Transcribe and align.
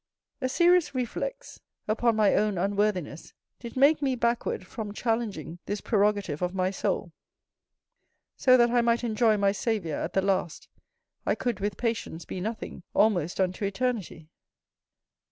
A 0.41 0.49
serious 0.49 0.95
reflex 0.95 1.61
upon 1.87 2.15
my 2.15 2.33
own 2.33 2.57
unworthiness 2.57 3.35
did 3.59 3.77
make 3.77 4.01
me 4.01 4.15
backward 4.15 4.65
from 4.65 4.95
challenging 4.95 5.59
this 5.67 5.79
prerogative 5.79 6.41
of 6.41 6.55
my 6.55 6.71
soul: 6.71 7.11
so 8.35 8.57
that 8.57 8.71
I 8.71 8.81
might 8.81 9.03
enjoy 9.03 9.37
my 9.37 9.51
Saviour 9.51 9.99
at 9.99 10.13
the 10.13 10.23
last, 10.23 10.67
I 11.23 11.35
could 11.35 11.59
with 11.59 11.77
patience 11.77 12.25
be 12.25 12.41
nothing 12.41 12.81
almost 12.95 13.39
unto 13.39 13.63
eternity. 13.63 14.27